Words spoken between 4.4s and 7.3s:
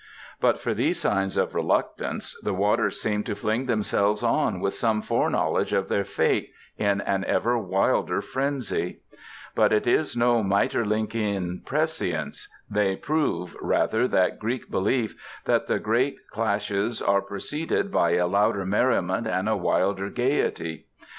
with some foreknowledge of their fate, in an